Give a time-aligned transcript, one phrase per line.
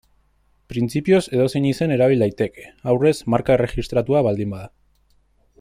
[0.71, 4.73] Printzipioz edozein izen erabil daiteke, aurrez marka erregistratua baldin bada.